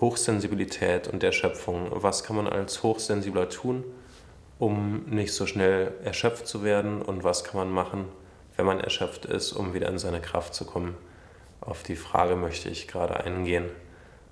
Hochsensibilität 0.00 1.08
und 1.08 1.22
Erschöpfung. 1.22 1.88
Was 1.90 2.24
kann 2.24 2.36
man 2.36 2.46
als 2.46 2.82
Hochsensibler 2.82 3.48
tun, 3.48 3.84
um 4.58 5.04
nicht 5.06 5.34
so 5.34 5.46
schnell 5.46 5.92
erschöpft 6.04 6.46
zu 6.46 6.64
werden? 6.64 7.02
Und 7.02 7.22
was 7.22 7.44
kann 7.44 7.56
man 7.56 7.70
machen, 7.70 8.06
wenn 8.56 8.66
man 8.66 8.80
erschöpft 8.80 9.26
ist, 9.26 9.52
um 9.52 9.74
wieder 9.74 9.88
in 9.88 9.98
seine 9.98 10.20
Kraft 10.20 10.54
zu 10.54 10.64
kommen? 10.64 10.96
Auf 11.60 11.82
die 11.82 11.96
Frage 11.96 12.36
möchte 12.36 12.70
ich 12.70 12.88
gerade 12.88 13.20
eingehen. 13.20 13.66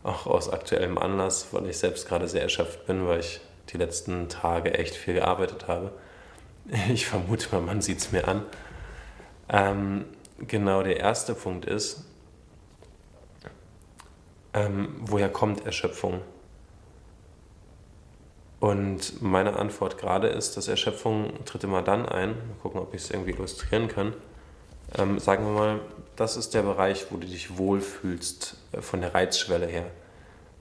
Auch 0.03 0.27
aus 0.27 0.49
aktuellem 0.49 0.97
Anlass, 0.97 1.49
weil 1.53 1.69
ich 1.69 1.77
selbst 1.77 2.09
gerade 2.09 2.29
sehr 2.29 2.43
erschöpft 2.43 2.87
bin, 2.87 3.07
weil 3.07 3.21
ich 3.21 3.41
die 3.73 3.77
letzten 3.77 4.29
Tage 4.29 4.73
echt 4.75 4.95
viel 4.95 5.15
gearbeitet 5.15 5.69
habe. 5.69 5.93
Ich 6.93 7.07
vermute 7.07 7.49
mal, 7.53 7.63
man 7.63 7.81
sieht 7.81 7.99
es 7.99 8.13
mir 8.13 8.29
an. 8.29 8.43
Ähm, 9.49 10.05
genau, 10.39 10.83
der 10.83 10.99
erste 10.99 11.35
Punkt 11.35 11.65
ist, 11.65 12.05
ähm, 14.55 14.97
woher 15.01 15.29
kommt 15.29 15.65
Erschöpfung? 15.67 16.21
Und 18.61 19.23
meine 19.23 19.57
Antwort 19.57 19.99
gerade 19.99 20.29
ist, 20.29 20.57
dass 20.57 20.67
Erschöpfung 20.67 21.33
tritt 21.45 21.65
immer 21.65 21.83
dann 21.83 22.07
ein, 22.07 22.31
mal 22.31 22.57
gucken, 22.61 22.81
ob 22.81 22.93
ich 22.93 23.03
es 23.03 23.11
irgendwie 23.11 23.31
illustrieren 23.31 23.89
kann. 23.89 24.15
Ähm, 24.97 25.19
sagen 25.19 25.45
wir 25.45 25.53
mal, 25.53 25.81
das 26.17 26.37
ist 26.37 26.55
der 26.55 26.63
Bereich, 26.63 27.07
wo 27.11 27.19
du 27.19 27.27
dich 27.27 27.57
wohlfühlst 27.57 28.57
äh, 28.73 28.81
von 28.81 29.01
der 29.01 29.15
Reizschwelle 29.15 29.67
her. 29.67 29.91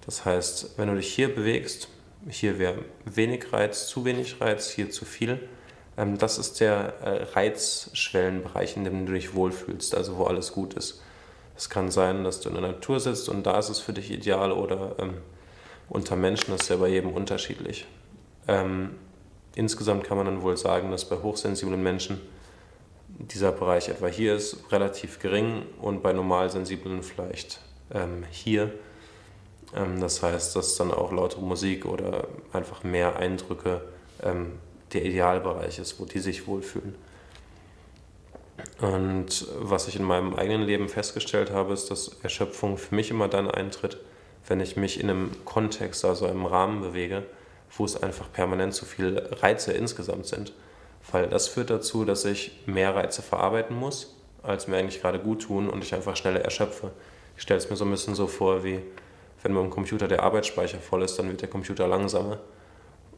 Das 0.05 0.25
heißt, 0.25 0.77
wenn 0.77 0.89
du 0.89 0.95
dich 0.95 1.13
hier 1.13 1.33
bewegst, 1.33 1.89
hier 2.29 2.59
wäre 2.59 2.85
wenig 3.05 3.51
Reiz, 3.51 3.87
zu 3.87 4.05
wenig 4.05 4.39
Reiz, 4.41 4.69
hier 4.69 4.91
zu 4.91 5.05
viel, 5.05 5.47
ähm, 5.97 6.17
das 6.17 6.37
ist 6.37 6.59
der 6.59 6.93
äh, 7.01 7.23
Reizschwellenbereich, 7.33 8.77
in 8.77 8.83
dem 8.83 9.05
du 9.05 9.13
dich 9.13 9.33
wohlfühlst, 9.33 9.95
also 9.95 10.17
wo 10.17 10.25
alles 10.25 10.51
gut 10.51 10.75
ist. 10.75 11.01
Es 11.57 11.69
kann 11.69 11.89
sein, 11.89 12.23
dass 12.23 12.39
du 12.39 12.49
in 12.49 12.55
der 12.55 12.63
Natur 12.63 12.99
sitzt 12.99 13.29
und 13.29 13.43
da 13.43 13.57
ist 13.57 13.69
es 13.69 13.79
für 13.79 13.91
dich 13.91 14.11
ideal 14.11 14.51
oder 14.51 14.95
ähm, 14.99 15.15
unter 15.89 16.15
Menschen 16.15 16.53
ist 16.53 16.69
ja 16.69 16.75
bei 16.75 16.87
jedem 16.87 17.11
unterschiedlich. 17.11 17.87
Ähm, 18.47 18.91
insgesamt 19.55 20.03
kann 20.03 20.17
man 20.17 20.27
dann 20.27 20.43
wohl 20.43 20.55
sagen, 20.55 20.91
dass 20.91 21.05
bei 21.05 21.17
hochsensiblen 21.17 21.81
Menschen 21.81 22.21
dieser 23.07 23.51
Bereich 23.51 23.89
etwa 23.89 24.07
hier 24.07 24.35
ist 24.35 24.71
relativ 24.71 25.19
gering 25.19 25.63
und 25.81 26.03
bei 26.03 26.13
normalsensiblen 26.13 27.01
vielleicht 27.01 27.59
ähm, 27.91 28.23
hier. 28.29 28.71
Ähm, 29.75 29.99
das 29.99 30.21
heißt, 30.21 30.55
dass 30.55 30.75
dann 30.75 30.91
auch 30.91 31.11
lautere 31.11 31.41
Musik 31.41 31.85
oder 31.85 32.27
einfach 32.53 32.83
mehr 32.83 33.17
Eindrücke 33.17 33.81
ähm, 34.21 34.59
der 34.93 35.03
Idealbereich 35.05 35.79
ist, 35.79 35.99
wo 35.99 36.05
die 36.05 36.19
sich 36.19 36.45
wohlfühlen. 36.45 36.95
Und 38.79 39.47
was 39.59 39.87
ich 39.87 39.95
in 39.95 40.03
meinem 40.03 40.35
eigenen 40.35 40.61
Leben 40.61 40.87
festgestellt 40.87 41.51
habe, 41.51 41.73
ist, 41.73 41.89
dass 41.89 42.17
Erschöpfung 42.21 42.77
für 42.77 42.93
mich 42.93 43.09
immer 43.09 43.27
dann 43.27 43.49
eintritt, 43.49 43.97
wenn 44.47 44.59
ich 44.59 44.77
mich 44.77 44.99
in 44.99 45.09
einem 45.09 45.31
Kontext, 45.45 46.05
also 46.05 46.27
einem 46.27 46.45
Rahmen 46.45 46.81
bewege, 46.81 47.23
wo 47.75 47.85
es 47.85 48.01
einfach 48.01 48.31
permanent 48.31 48.73
zu 48.73 48.85
viele 48.85 49.41
Reize 49.41 49.73
insgesamt 49.73 50.27
sind. 50.27 50.53
Weil 51.11 51.27
das 51.27 51.47
führt 51.47 51.69
dazu, 51.69 52.05
dass 52.05 52.23
ich 52.25 52.59
mehr 52.65 52.95
Reize 52.95 53.21
verarbeiten 53.21 53.75
muss, 53.75 54.15
als 54.43 54.67
mir 54.67 54.77
eigentlich 54.77 55.01
gerade 55.01 55.19
gut 55.19 55.43
tun 55.43 55.69
und 55.69 55.83
ich 55.83 55.93
einfach 55.95 56.15
schneller 56.15 56.41
erschöpfe. 56.41 56.91
Ich 57.35 57.43
stelle 57.43 57.57
es 57.57 57.69
mir 57.69 57.75
so 57.75 57.85
ein 57.85 57.91
bisschen 57.91 58.15
so 58.15 58.27
vor, 58.27 58.63
wie 58.63 58.81
wenn 59.43 59.53
beim 59.53 59.69
Computer 59.69 60.07
der 60.07 60.23
Arbeitsspeicher 60.23 60.79
voll 60.79 61.03
ist, 61.03 61.17
dann 61.17 61.29
wird 61.29 61.41
der 61.41 61.49
Computer 61.49 61.87
langsamer. 61.87 62.39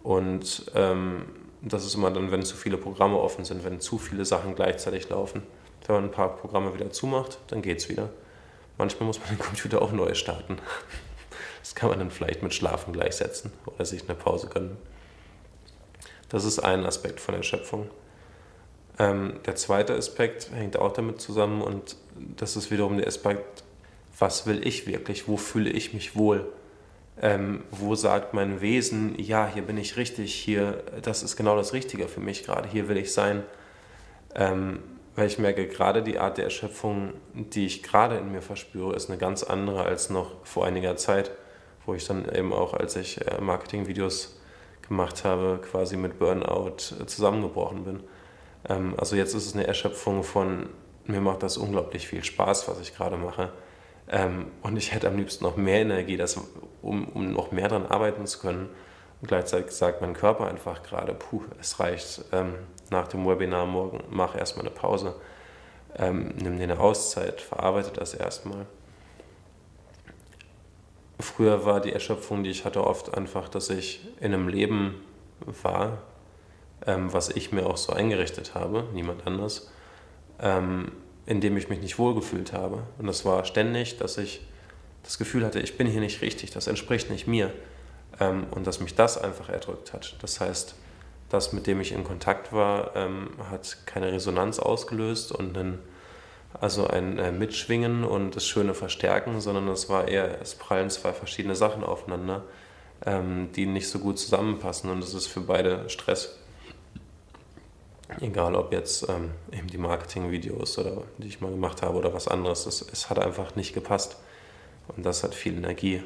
Und 0.03 0.71
ähm, 0.75 1.25
das 1.61 1.85
ist 1.85 1.95
immer 1.95 2.11
dann, 2.11 2.31
wenn 2.31 2.43
zu 2.43 2.55
viele 2.55 2.77
Programme 2.77 3.17
offen 3.17 3.45
sind, 3.45 3.63
wenn 3.63 3.81
zu 3.81 3.97
viele 3.97 4.25
Sachen 4.25 4.55
gleichzeitig 4.55 5.09
laufen. 5.09 5.43
Wenn 5.85 5.95
man 5.95 6.03
ein 6.05 6.11
paar 6.11 6.35
Programme 6.35 6.73
wieder 6.73 6.91
zumacht, 6.91 7.39
dann 7.47 7.61
geht 7.61 7.79
es 7.79 7.89
wieder. 7.89 8.09
Manchmal 8.77 9.07
muss 9.07 9.19
man 9.19 9.29
den 9.29 9.39
Computer 9.39 9.81
auch 9.81 9.91
neu 9.91 10.13
starten. 10.13 10.57
Das 11.61 11.75
kann 11.75 11.89
man 11.89 11.99
dann 11.99 12.11
vielleicht 12.11 12.41
mit 12.41 12.53
Schlafen 12.53 12.93
gleichsetzen 12.93 13.51
oder 13.65 13.85
sich 13.85 14.03
eine 14.07 14.15
Pause 14.17 14.47
gönnen. 14.47 14.77
Das 16.29 16.45
ist 16.45 16.59
ein 16.59 16.85
Aspekt 16.85 17.19
von 17.19 17.35
Erschöpfung. 17.35 17.89
Ähm, 18.97 19.39
der 19.45 19.55
zweite 19.55 19.95
Aspekt 19.95 20.51
hängt 20.53 20.77
auch 20.77 20.93
damit 20.93 21.19
zusammen 21.21 21.61
und 21.61 21.95
das 22.37 22.55
ist 22.55 22.71
wiederum 22.71 22.97
der 22.97 23.07
Aspekt, 23.07 23.63
was 24.17 24.45
will 24.45 24.65
ich 24.65 24.87
wirklich, 24.87 25.27
wo 25.27 25.37
fühle 25.37 25.69
ich 25.69 25.93
mich 25.93 26.15
wohl, 26.15 26.45
ähm, 27.21 27.63
wo 27.71 27.95
sagt 27.95 28.33
mein 28.33 28.61
Wesen, 28.61 29.15
ja, 29.17 29.49
hier 29.51 29.63
bin 29.63 29.77
ich 29.77 29.97
richtig, 29.97 30.33
hier, 30.33 30.83
das 31.01 31.23
ist 31.23 31.35
genau 31.35 31.55
das 31.55 31.73
Richtige 31.73 32.07
für 32.07 32.21
mich 32.21 32.43
gerade, 32.43 32.67
hier 32.69 32.87
will 32.87 32.97
ich 32.97 33.13
sein. 33.13 33.43
Ähm, 34.35 34.79
weil 35.15 35.27
ich 35.27 35.37
merke, 35.37 35.67
gerade 35.67 36.01
die 36.01 36.17
Art 36.17 36.37
der 36.37 36.45
Erschöpfung, 36.45 37.13
die 37.33 37.65
ich 37.65 37.83
gerade 37.83 38.17
in 38.17 38.31
mir 38.31 38.41
verspüre, 38.41 38.95
ist 38.95 39.09
eine 39.09 39.19
ganz 39.19 39.43
andere 39.43 39.83
als 39.83 40.09
noch 40.09 40.45
vor 40.45 40.65
einiger 40.65 40.95
Zeit, 40.95 41.31
wo 41.85 41.93
ich 41.93 42.05
dann 42.07 42.29
eben 42.33 42.53
auch, 42.53 42.73
als 42.73 42.95
ich 42.95 43.19
äh, 43.27 43.41
Marketingvideos 43.41 44.39
gemacht 44.87 45.25
habe, 45.25 45.59
quasi 45.69 45.97
mit 45.97 46.19
Burnout 46.19 46.77
zusammengebrochen 47.05 47.83
bin. 47.83 48.03
Ähm, 48.69 48.93
also 48.97 49.17
jetzt 49.17 49.33
ist 49.33 49.45
es 49.45 49.55
eine 49.55 49.67
Erschöpfung 49.67 50.23
von, 50.23 50.69
mir 51.05 51.19
macht 51.19 51.43
das 51.43 51.57
unglaublich 51.57 52.07
viel 52.07 52.23
Spaß, 52.23 52.69
was 52.69 52.79
ich 52.79 52.95
gerade 52.95 53.17
mache. 53.17 53.51
Ähm, 54.09 54.47
und 54.63 54.75
ich 54.77 54.93
hätte 54.93 55.07
am 55.07 55.17
liebsten 55.17 55.43
noch 55.43 55.55
mehr 55.55 55.81
Energie, 55.81 56.17
das, 56.17 56.39
um, 56.81 57.07
um 57.09 57.31
noch 57.31 57.51
mehr 57.51 57.67
daran 57.67 57.85
arbeiten 57.85 58.25
zu 58.25 58.39
können. 58.39 58.69
Und 59.21 59.27
gleichzeitig 59.27 59.71
sagt 59.71 60.01
mein 60.01 60.13
Körper 60.13 60.47
einfach 60.47 60.81
gerade, 60.83 61.13
puh, 61.13 61.43
es 61.59 61.79
reicht 61.79 62.23
ähm, 62.31 62.55
nach 62.89 63.07
dem 63.07 63.27
Webinar 63.27 63.65
morgen, 63.65 64.03
mach 64.09 64.35
erstmal 64.35 64.65
eine 64.65 64.73
Pause, 64.73 65.15
ähm, 65.97 66.33
nimm 66.41 66.57
dir 66.57 66.63
eine 66.63 66.79
Auszeit, 66.79 67.41
verarbeite 67.41 67.91
das 67.91 68.13
erstmal. 68.13 68.65
Früher 71.19 71.65
war 71.65 71.81
die 71.81 71.91
Erschöpfung, 71.91 72.43
die 72.43 72.49
ich 72.49 72.63
hatte, 72.63 72.85
oft 72.85 73.15
einfach, 73.15 73.49
dass 73.49 73.69
ich 73.69 74.07
in 74.21 74.33
einem 74.33 74.47
Leben 74.47 75.01
war, 75.63 75.97
ähm, 76.87 77.11
was 77.11 77.29
ich 77.29 77.51
mir 77.51 77.65
auch 77.65 77.77
so 77.77 77.91
eingerichtet 77.91 78.55
habe, 78.55 78.85
niemand 78.93 79.27
anders, 79.27 79.69
ähm, 80.41 80.93
in 81.29 81.41
dem 81.41 81.55
ich 81.57 81.69
mich 81.69 81.79
nicht 81.79 81.99
wohlgefühlt 81.99 82.53
habe. 82.53 82.81
Und 82.97 83.05
das 83.05 83.23
war 83.23 83.45
ständig, 83.45 83.97
dass 83.97 84.17
ich 84.17 84.41
das 85.03 85.19
Gefühl 85.19 85.45
hatte, 85.45 85.59
ich 85.59 85.77
bin 85.77 85.85
hier 85.85 86.01
nicht 86.01 86.23
richtig, 86.23 86.49
das 86.49 86.65
entspricht 86.65 87.11
nicht 87.11 87.27
mir. 87.27 87.53
Ähm, 88.19 88.47
und 88.49 88.65
dass 88.65 88.79
mich 88.79 88.95
das 88.95 89.15
einfach 89.15 89.47
erdrückt 89.47 89.93
hat. 89.93 90.15
Das 90.23 90.41
heißt, 90.41 90.73
das, 91.29 91.53
mit 91.53 91.67
dem 91.67 91.79
ich 91.81 91.91
in 91.91 92.03
Kontakt 92.03 92.51
war, 92.51 92.95
ähm, 92.95 93.29
hat 93.51 93.77
keine 93.85 94.11
Resonanz 94.11 94.57
ausgelöst 94.57 95.31
und 95.31 95.55
einen, 95.55 95.77
also 96.59 96.87
ein 96.87 97.19
äh, 97.19 97.31
Mitschwingen 97.31 98.03
und 98.03 98.35
das 98.35 98.47
schöne 98.47 98.73
Verstärken, 98.73 99.39
sondern 99.39 99.67
es 99.67 99.87
war 99.87 100.07
eher, 100.07 100.41
es 100.41 100.55
prallen 100.55 100.89
zwei 100.89 101.13
verschiedene 101.13 101.55
Sachen 101.55 101.83
aufeinander, 101.83 102.41
ähm, 103.05 103.49
die 103.55 103.67
nicht 103.67 103.87
so 103.87 103.99
gut 103.99 104.17
zusammenpassen 104.17 104.89
und 104.89 105.03
es 105.03 105.13
ist 105.13 105.27
für 105.27 105.41
beide 105.41 105.87
Stress. 105.91 106.39
Egal 108.21 108.55
ob 108.55 108.73
jetzt 108.73 109.07
ähm, 109.07 109.31
eben 109.51 109.67
die 109.67 109.77
Marketingvideos 109.77 110.79
oder 110.79 111.03
die 111.19 111.27
ich 111.27 111.41
mal 111.41 111.51
gemacht 111.51 111.83
habe 111.83 111.97
oder 111.97 112.13
was 112.13 112.27
anderes, 112.27 112.65
es, 112.65 112.81
es 112.81 113.09
hat 113.09 113.19
einfach 113.19 113.55
nicht 113.55 113.73
gepasst. 113.73 114.17
Und 114.95 115.05
das 115.05 115.23
hat 115.23 115.35
viel 115.35 115.55
Energie 115.55 116.01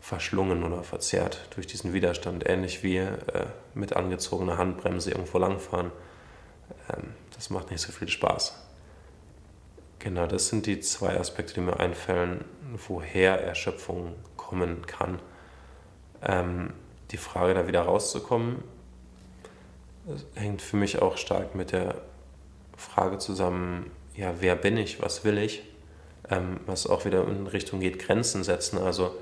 verschlungen 0.00 0.64
oder 0.64 0.82
verzerrt 0.82 1.46
durch 1.54 1.66
diesen 1.66 1.92
Widerstand, 1.92 2.48
ähnlich 2.48 2.82
wie 2.82 2.96
äh, 2.96 3.46
mit 3.74 3.96
angezogener 3.96 4.56
Handbremse 4.56 5.10
irgendwo 5.10 5.38
langfahren. 5.38 5.92
Ähm, 6.90 7.14
das 7.34 7.50
macht 7.50 7.70
nicht 7.70 7.80
so 7.80 7.92
viel 7.92 8.08
Spaß. 8.08 8.54
Genau, 9.98 10.26
das 10.26 10.48
sind 10.48 10.66
die 10.66 10.80
zwei 10.80 11.18
Aspekte, 11.18 11.54
die 11.54 11.60
mir 11.60 11.80
einfallen, 11.80 12.44
woher 12.86 13.40
Erschöpfung 13.40 14.14
kommen 14.36 14.86
kann. 14.86 15.18
Ähm, 16.22 16.74
die 17.10 17.16
Frage, 17.16 17.54
da 17.54 17.66
wieder 17.66 17.82
rauszukommen, 17.82 18.62
hängt 20.34 20.62
für 20.62 20.76
mich 20.76 21.00
auch 21.00 21.16
stark 21.16 21.54
mit 21.54 21.72
der 21.72 21.96
Frage 22.76 23.18
zusammen, 23.18 23.90
ja, 24.16 24.34
wer 24.40 24.56
bin 24.56 24.76
ich, 24.76 25.02
was 25.02 25.24
will 25.24 25.38
ich, 25.38 25.62
ähm, 26.30 26.60
was 26.66 26.86
auch 26.86 27.04
wieder 27.04 27.26
in 27.26 27.46
Richtung 27.46 27.80
geht, 27.80 27.98
Grenzen 27.98 28.44
setzen. 28.44 28.78
Also 28.78 29.14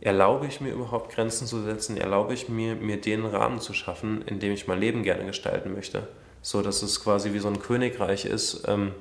erlaube 0.00 0.46
ich 0.46 0.60
mir 0.60 0.72
überhaupt 0.72 1.14
Grenzen 1.14 1.46
zu 1.46 1.62
setzen, 1.62 1.96
erlaube 1.96 2.34
ich 2.34 2.48
mir, 2.48 2.74
mir 2.74 3.00
den 3.00 3.24
Rahmen 3.24 3.60
zu 3.60 3.72
schaffen, 3.72 4.22
in 4.22 4.40
dem 4.40 4.52
ich 4.52 4.66
mein 4.66 4.80
Leben 4.80 5.02
gerne 5.02 5.26
gestalten 5.26 5.72
möchte. 5.72 6.08
So 6.42 6.62
dass 6.62 6.82
es 6.82 7.02
quasi 7.02 7.32
wie 7.32 7.38
so 7.38 7.48
ein 7.48 7.60
Königreich 7.60 8.24
ist, 8.24 8.64
ähm, 8.66 8.92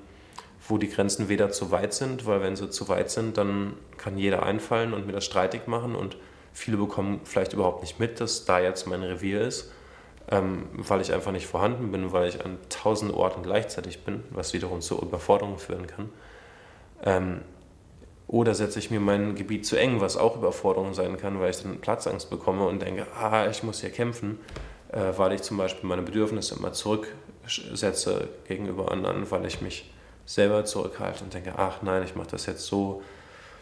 wo 0.68 0.78
die 0.78 0.90
Grenzen 0.90 1.30
weder 1.30 1.52
zu 1.52 1.72
weit 1.72 1.94
sind, 1.94 2.26
weil 2.26 2.42
wenn 2.42 2.56
sie 2.56 2.70
zu 2.70 2.90
weit 2.90 3.10
sind, 3.10 3.38
dann 3.38 3.74
kann 3.98 4.18
jeder 4.18 4.44
einfallen 4.44 4.94
und 4.94 5.08
mir 5.08 5.14
das 5.14 5.26
streitig 5.26 5.68
machen 5.68 5.96
und 5.96 6.18
viele 6.54 6.78
bekommen 6.78 7.22
vielleicht 7.24 7.54
überhaupt 7.54 7.82
nicht 7.82 8.00
mit, 8.00 8.20
dass 8.20 8.46
da 8.46 8.60
jetzt 8.60 8.86
mein 8.86 9.02
Revier 9.02 9.42
ist 9.42 9.72
ähm, 10.32 10.68
weil 10.74 11.02
ich 11.02 11.14
einfach 11.14 11.32
nicht 11.32 11.48
vorhanden 11.48 11.92
bin, 11.92 12.12
weil 12.12 12.30
ich 12.30 12.44
an 12.44 12.58
tausend 12.70 13.14
Orten 13.14 13.44
gleichzeitig 13.44 14.04
bin, 14.04 14.24
was 14.30 14.54
wiederum 14.54 14.82
zur 14.82 15.02
Überforderung 15.02 15.58
führen 15.58 15.88
kann. 15.88 16.10
Ähm, 17.04 17.42
oder 18.28 18.54
setze 18.54 18.78
ich 18.78 18.92
mir 18.92 19.00
mein 19.00 19.34
Gebiet 19.34 19.66
zu 19.66 19.76
eng, 19.76 20.02
was 20.02 20.16
auch 20.16 20.36
Überforderung 20.36 20.94
sein 20.94 21.18
kann, 21.18 21.40
weil 21.40 21.50
ich 21.50 21.64
dann 21.64 21.80
Platzangst 21.80 22.30
bekomme 22.30 22.68
und 22.68 22.82
denke, 22.82 23.08
ah, 23.20 23.48
ich 23.50 23.64
muss 23.64 23.82
hier 23.82 23.90
kämpfen, 23.90 24.38
äh, 24.92 25.18
weil 25.18 25.34
ich 25.34 25.42
zum 25.42 25.58
Beispiel 25.58 25.90
meine 25.90 26.04
Bedürfnisse 26.04 26.56
immer 26.56 26.74
zurücksetze 26.74 28.28
gegenüber 28.48 28.92
anderen, 28.92 29.30
weil 29.32 29.48
ich 29.48 29.62
mich 29.62 29.92
selber 30.28 30.64
zurückhalte 30.64 31.24
und 31.24 31.34
denke, 31.34 31.54
ach 31.58 31.82
nein, 31.82 32.04
ich 32.04 32.16
mache 32.16 32.30
das 32.30 32.46
jetzt 32.46 32.68
so, 32.68 33.02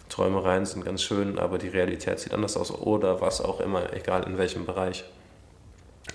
Träumereien 0.10 0.66
sind 0.66 0.84
ganz 0.84 1.02
schön, 1.02 1.40
aber 1.40 1.58
die 1.58 1.70
Realität 1.70 2.20
sieht 2.20 2.34
anders 2.34 2.58
aus 2.58 2.72
oder 2.72 3.22
was 3.22 3.42
auch 3.42 3.62
immer, 3.62 3.94
egal 3.94 4.24
in 4.24 4.38
welchem 4.38 4.66
Bereich. 4.66 5.06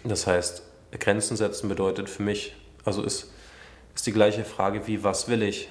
Das 0.04 0.26
heißt, 0.26 0.62
Grenzen 0.99 1.37
setzen 1.37 1.69
bedeutet 1.69 2.10
für 2.10 2.22
mich, 2.22 2.54
also 2.84 3.02
ist, 3.02 3.32
ist 3.94 4.06
die 4.06 4.12
gleiche 4.12 4.44
Frage 4.44 4.87
wie, 4.87 5.04
was 5.04 5.28
will 5.28 5.43
ich? 5.43 5.69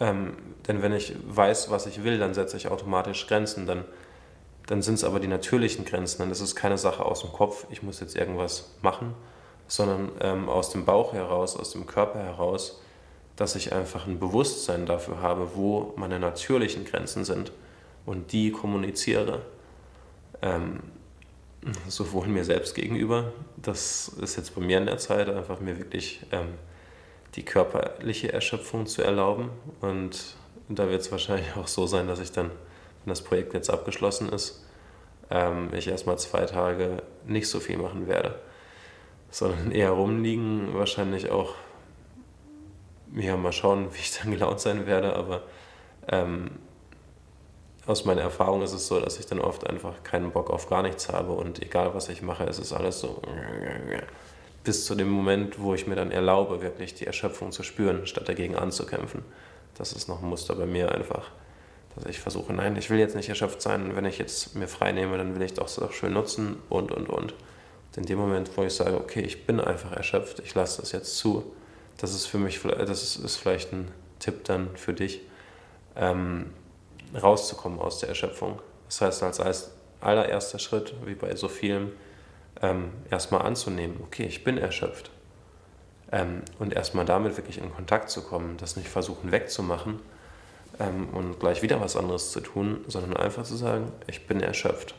Ähm, 0.00 0.36
denn 0.66 0.82
wenn 0.82 0.92
ich 0.92 1.14
weiß, 1.26 1.70
was 1.70 1.86
ich 1.86 2.04
will, 2.04 2.18
dann 2.18 2.34
setze 2.34 2.56
ich 2.56 2.68
automatisch 2.68 3.26
Grenzen. 3.26 3.66
Dann, 3.66 3.84
dann 4.66 4.82
sind 4.82 4.94
es 4.94 5.04
aber 5.04 5.20
die 5.20 5.28
natürlichen 5.28 5.84
Grenzen. 5.84 6.18
Dann 6.20 6.30
ist 6.30 6.40
es 6.40 6.54
keine 6.56 6.78
Sache 6.78 7.04
aus 7.04 7.20
dem 7.20 7.32
Kopf, 7.32 7.66
ich 7.70 7.82
muss 7.82 8.00
jetzt 8.00 8.16
irgendwas 8.16 8.70
machen, 8.82 9.14
sondern 9.66 10.10
ähm, 10.20 10.48
aus 10.48 10.70
dem 10.70 10.84
Bauch 10.84 11.12
heraus, 11.12 11.56
aus 11.56 11.72
dem 11.72 11.86
Körper 11.86 12.20
heraus, 12.20 12.80
dass 13.36 13.56
ich 13.56 13.72
einfach 13.72 14.06
ein 14.06 14.18
Bewusstsein 14.18 14.86
dafür 14.86 15.20
habe, 15.20 15.50
wo 15.54 15.94
meine 15.96 16.18
natürlichen 16.18 16.84
Grenzen 16.84 17.24
sind 17.24 17.52
und 18.06 18.32
die 18.32 18.52
kommuniziere. 18.52 19.42
Ähm, 20.42 20.80
sowohl 21.88 22.26
mir 22.26 22.44
selbst 22.44 22.74
gegenüber, 22.74 23.32
das 23.56 24.08
ist 24.08 24.36
jetzt 24.36 24.54
bei 24.54 24.60
mir 24.60 24.78
in 24.78 24.86
der 24.86 24.98
Zeit, 24.98 25.28
einfach 25.28 25.60
mir 25.60 25.78
wirklich 25.78 26.20
ähm, 26.32 26.54
die 27.34 27.44
körperliche 27.44 28.32
Erschöpfung 28.32 28.86
zu 28.86 29.02
erlauben. 29.02 29.50
Und 29.80 30.36
da 30.68 30.88
wird 30.88 31.00
es 31.00 31.12
wahrscheinlich 31.12 31.56
auch 31.56 31.68
so 31.68 31.86
sein, 31.86 32.06
dass 32.08 32.20
ich 32.20 32.32
dann, 32.32 32.48
wenn 32.50 33.10
das 33.10 33.22
Projekt 33.22 33.54
jetzt 33.54 33.70
abgeschlossen 33.70 34.28
ist, 34.28 34.64
ähm, 35.30 35.70
ich 35.72 35.88
erstmal 35.88 36.18
zwei 36.18 36.44
Tage 36.46 37.02
nicht 37.26 37.48
so 37.48 37.60
viel 37.60 37.78
machen 37.78 38.06
werde, 38.08 38.38
sondern 39.30 39.70
eher 39.70 39.90
rumliegen, 39.90 40.74
wahrscheinlich 40.74 41.30
auch, 41.30 41.54
ja, 43.14 43.36
mal 43.36 43.52
schauen, 43.52 43.88
wie 43.94 44.00
ich 44.00 44.18
dann 44.18 44.32
gelaunt 44.32 44.60
sein 44.60 44.86
werde, 44.86 45.14
aber 45.14 45.42
ähm, 46.08 46.50
aus 47.86 48.04
meiner 48.04 48.22
Erfahrung 48.22 48.62
ist 48.62 48.72
es 48.72 48.86
so, 48.86 49.00
dass 49.00 49.18
ich 49.18 49.26
dann 49.26 49.40
oft 49.40 49.66
einfach 49.66 50.02
keinen 50.04 50.30
Bock 50.30 50.50
auf 50.50 50.68
gar 50.68 50.82
nichts 50.82 51.08
habe 51.08 51.32
und 51.32 51.60
egal 51.62 51.94
was 51.94 52.08
ich 52.08 52.22
mache, 52.22 52.44
es 52.44 52.58
ist 52.58 52.72
alles 52.72 53.00
so 53.00 53.20
bis 54.64 54.86
zu 54.86 54.94
dem 54.94 55.10
Moment, 55.10 55.60
wo 55.60 55.74
ich 55.74 55.86
mir 55.86 55.96
dann 55.96 56.10
erlaube, 56.10 56.62
wirklich 56.62 56.94
die 56.94 57.06
Erschöpfung 57.06 57.52
zu 57.52 57.62
spüren, 57.62 58.06
statt 58.06 58.28
dagegen 58.28 58.56
anzukämpfen. 58.56 59.24
Das 59.76 59.92
ist 59.92 60.08
noch 60.08 60.22
ein 60.22 60.28
Muster 60.28 60.54
bei 60.54 60.66
mir 60.66 60.92
einfach, 60.92 61.30
dass 61.96 62.06
ich 62.06 62.20
versuche, 62.20 62.52
nein, 62.52 62.76
ich 62.76 62.90
will 62.90 62.98
jetzt 62.98 63.16
nicht 63.16 63.28
erschöpft 63.28 63.60
sein, 63.62 63.96
wenn 63.96 64.04
ich 64.04 64.18
jetzt 64.18 64.54
mir 64.54 64.68
frei 64.68 64.92
nehme, 64.92 65.16
dann 65.18 65.34
will 65.34 65.42
ich 65.42 65.54
das 65.54 65.78
auch 65.78 65.92
schön 65.92 66.12
nutzen 66.12 66.56
und, 66.68 66.92
und, 66.92 67.08
und. 67.08 67.32
Und 67.32 67.96
in 67.96 68.04
dem 68.04 68.18
Moment, 68.18 68.50
wo 68.56 68.62
ich 68.62 68.74
sage, 68.74 68.96
okay, 68.96 69.20
ich 69.20 69.46
bin 69.46 69.60
einfach 69.60 69.92
erschöpft, 69.92 70.40
ich 70.40 70.54
lasse 70.54 70.80
das 70.80 70.92
jetzt 70.92 71.16
zu, 71.16 71.52
das 71.98 72.14
ist 72.14 72.26
für 72.26 72.38
mich, 72.38 72.60
das 72.62 73.18
ist, 73.18 73.36
vielleicht 73.36 73.72
ein 73.72 73.88
Tipp 74.18 74.44
dann 74.44 74.76
für 74.76 74.92
dich, 74.92 75.20
ähm, 75.96 76.50
rauszukommen 77.20 77.78
aus 77.78 77.98
der 77.98 78.08
Erschöpfung. 78.08 78.60
Das 78.86 79.00
heißt, 79.00 79.40
als 79.40 79.70
allererster 80.00 80.58
Schritt, 80.58 80.94
wie 81.04 81.14
bei 81.14 81.34
so 81.36 81.48
vielen, 81.48 81.92
ähm, 82.60 82.90
erstmal 83.10 83.42
anzunehmen, 83.42 84.00
okay, 84.02 84.24
ich 84.24 84.44
bin 84.44 84.58
erschöpft. 84.58 85.10
Ähm, 86.10 86.42
und 86.58 86.74
erstmal 86.74 87.04
damit 87.04 87.36
wirklich 87.36 87.58
in 87.58 87.74
Kontakt 87.74 88.10
zu 88.10 88.22
kommen, 88.22 88.56
das 88.58 88.76
nicht 88.76 88.88
versuchen 88.88 89.32
wegzumachen 89.32 90.00
ähm, 90.78 91.08
und 91.12 91.40
gleich 91.40 91.62
wieder 91.62 91.80
was 91.80 91.96
anderes 91.96 92.32
zu 92.32 92.40
tun, 92.40 92.84
sondern 92.86 93.16
einfach 93.16 93.44
zu 93.44 93.56
sagen, 93.56 93.90
ich 94.06 94.26
bin 94.26 94.40
erschöpft. 94.40 94.94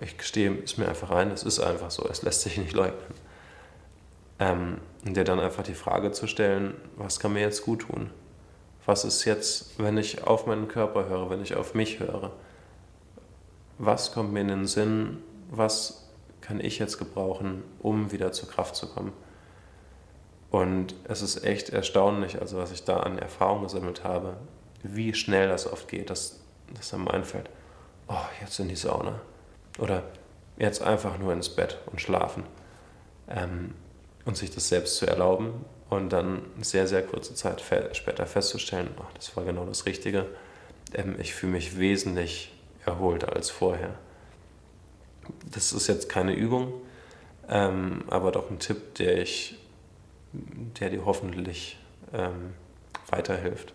Ich 0.00 0.18
gestehe 0.18 0.56
es 0.62 0.76
mir 0.76 0.88
einfach 0.88 1.10
ein, 1.10 1.30
es 1.30 1.42
ist 1.44 1.60
einfach 1.60 1.90
so, 1.90 2.06
es 2.08 2.22
lässt 2.22 2.42
sich 2.42 2.58
nicht 2.58 2.72
leugnen. 2.72 3.14
Ähm, 4.38 4.78
und 5.04 5.16
dir 5.16 5.24
dann 5.24 5.40
einfach 5.40 5.62
die 5.62 5.74
Frage 5.74 6.12
zu 6.12 6.26
stellen, 6.26 6.74
was 6.96 7.20
kann 7.20 7.32
mir 7.32 7.40
jetzt 7.40 7.62
gut 7.62 7.82
tun? 7.82 8.10
Was 8.86 9.04
ist 9.04 9.24
jetzt, 9.24 9.78
wenn 9.78 9.96
ich 9.96 10.24
auf 10.24 10.46
meinen 10.46 10.68
Körper 10.68 11.08
höre, 11.08 11.30
wenn 11.30 11.42
ich 11.42 11.56
auf 11.56 11.74
mich 11.74 12.00
höre? 12.00 12.32
Was 13.78 14.12
kommt 14.12 14.32
mir 14.32 14.40
in 14.40 14.48
den 14.48 14.66
Sinn? 14.66 15.22
Was 15.50 16.08
kann 16.40 16.60
ich 16.60 16.78
jetzt 16.78 16.98
gebrauchen, 16.98 17.62
um 17.80 18.12
wieder 18.12 18.32
zur 18.32 18.48
Kraft 18.48 18.76
zu 18.76 18.88
kommen? 18.88 19.12
Und 20.50 20.94
es 21.04 21.22
ist 21.22 21.42
echt 21.44 21.70
erstaunlich, 21.70 22.40
also 22.40 22.58
was 22.58 22.70
ich 22.70 22.84
da 22.84 22.98
an 22.98 23.18
Erfahrung 23.18 23.62
gesammelt 23.62 24.04
habe, 24.04 24.36
wie 24.82 25.14
schnell 25.14 25.48
das 25.48 25.70
oft 25.70 25.88
geht, 25.88 26.10
dass, 26.10 26.40
dass 26.74 26.94
einem 26.94 27.08
einfällt, 27.08 27.48
oh, 28.06 28.14
jetzt 28.40 28.60
in 28.60 28.68
die 28.68 28.76
Sauna. 28.76 29.20
Oder 29.78 30.04
jetzt 30.56 30.82
einfach 30.82 31.18
nur 31.18 31.32
ins 31.32 31.48
Bett 31.48 31.78
und 31.86 32.00
schlafen. 32.00 32.44
Ähm, 33.28 33.74
und 34.24 34.36
sich 34.36 34.50
das 34.50 34.68
selbst 34.68 34.96
zu 34.96 35.06
erlauben 35.06 35.64
und 35.90 36.10
dann 36.10 36.42
sehr, 36.60 36.86
sehr 36.86 37.02
kurze 37.02 37.34
Zeit 37.34 37.62
später 37.92 38.26
festzustellen, 38.26 38.88
ach, 39.00 39.12
das 39.14 39.36
war 39.36 39.44
genau 39.44 39.64
das 39.66 39.86
Richtige. 39.86 40.26
Ähm, 40.92 41.16
ich 41.18 41.34
fühle 41.34 41.52
mich 41.52 41.78
wesentlich 41.78 42.52
erholter 42.84 43.34
als 43.34 43.50
vorher. 43.50 43.94
Das 45.50 45.72
ist 45.72 45.86
jetzt 45.86 46.08
keine 46.08 46.34
Übung, 46.34 46.72
ähm, 47.48 48.04
aber 48.08 48.32
doch 48.32 48.50
ein 48.50 48.58
Tipp, 48.58 48.94
der, 48.96 49.22
ich, 49.22 49.56
der 50.32 50.90
dir 50.90 51.04
hoffentlich 51.04 51.78
ähm, 52.12 52.54
weiterhilft. 53.08 53.72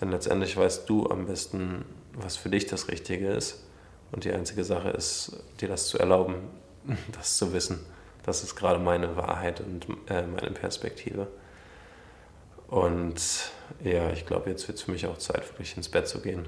Denn 0.00 0.10
letztendlich 0.10 0.56
weißt 0.56 0.88
du 0.88 1.08
am 1.08 1.26
besten, 1.26 1.84
was 2.12 2.36
für 2.36 2.50
dich 2.50 2.66
das 2.66 2.88
Richtige 2.88 3.28
ist. 3.30 3.64
Und 4.10 4.24
die 4.24 4.32
einzige 4.32 4.64
Sache 4.64 4.90
ist, 4.90 5.44
dir 5.60 5.68
das 5.68 5.88
zu 5.88 5.98
erlauben, 5.98 6.36
das 7.12 7.36
zu 7.36 7.52
wissen. 7.52 7.80
Das 8.28 8.42
ist 8.42 8.56
gerade 8.56 8.78
meine 8.78 9.16
Wahrheit 9.16 9.62
und 9.62 9.86
äh, 10.10 10.20
meine 10.20 10.50
Perspektive. 10.50 11.28
Und 12.66 13.50
ja, 13.82 14.10
ich 14.10 14.26
glaube, 14.26 14.50
jetzt 14.50 14.68
wird 14.68 14.76
es 14.76 14.84
für 14.84 14.90
mich 14.90 15.06
auch 15.06 15.16
Zeit, 15.16 15.48
wirklich 15.48 15.74
ins 15.78 15.88
Bett 15.88 16.06
zu 16.06 16.20
gehen 16.20 16.46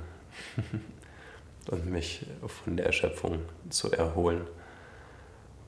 und 1.70 1.86
mich 1.86 2.26
von 2.46 2.76
der 2.76 2.84
Erschöpfung 2.84 3.38
zu 3.70 3.90
erholen 3.92 4.46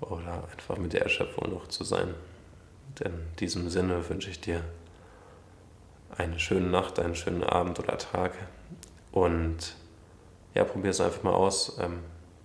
oder 0.03 0.45
einfach 0.53 0.77
mit 0.77 0.93
der 0.93 1.01
Erschöpfung 1.01 1.51
noch 1.51 1.69
zu 1.69 1.83
sein. 1.83 2.15
Denn 3.01 3.15
in 3.15 3.37
diesem 3.37 3.71
Sinne 3.71 4.07
wünsche 4.11 4.29
ich 4.29 4.39
dir 4.39 4.63
eine 6.19 6.39
schöne 6.39 6.69
Nacht, 6.69 6.99
einen 6.99 7.15
schönen 7.15 7.43
Abend 7.43 7.81
oder 7.81 7.97
Tag 7.97 8.35
und 9.13 9.77
ja, 10.53 10.65
probier 10.65 10.91
es 10.91 11.01
einfach 11.01 11.23
mal 11.23 11.33
aus. 11.33 11.79
Ähm, 11.81 12.01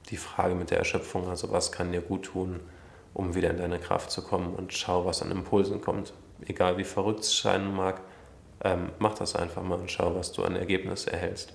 die 0.09 0.15
Frage 0.15 0.55
mit 0.55 0.71
der 0.71 0.77
Erschöpfung, 0.77 1.27
also 1.27 1.51
was 1.51 1.73
kann 1.73 1.91
dir 1.91 1.99
gut 1.99 2.27
tun, 2.27 2.61
um 3.17 3.33
wieder 3.33 3.49
in 3.49 3.57
deine 3.57 3.79
Kraft 3.79 4.11
zu 4.11 4.21
kommen 4.21 4.53
und 4.53 4.73
schau, 4.73 5.05
was 5.05 5.23
an 5.23 5.31
Impulsen 5.31 5.81
kommt. 5.81 6.13
Egal 6.45 6.77
wie 6.77 6.83
verrückt 6.83 7.21
es 7.21 7.33
scheinen 7.33 7.75
mag, 7.75 7.99
ähm, 8.63 8.91
mach 8.99 9.15
das 9.15 9.35
einfach 9.35 9.63
mal 9.63 9.79
und 9.79 9.89
schau, 9.89 10.13
was 10.15 10.31
du 10.33 10.43
an 10.43 10.55
Ergebnis 10.55 11.05
erhältst. 11.05 11.51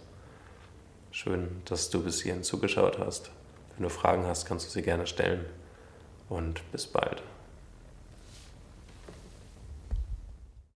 Schön, 1.12 1.62
dass 1.66 1.88
du 1.88 2.02
bis 2.02 2.20
hierhin 2.20 2.42
zugeschaut 2.42 2.98
hast. 2.98 3.30
Wenn 3.76 3.84
du 3.84 3.90
Fragen 3.90 4.26
hast, 4.26 4.44
kannst 4.44 4.66
du 4.66 4.70
sie 4.70 4.82
gerne 4.82 5.06
stellen 5.06 5.46
und 6.28 6.68
bis 6.72 6.88
bald. 6.88 7.22